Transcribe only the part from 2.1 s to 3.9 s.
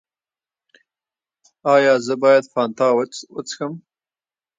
باید فانټا وڅښم؟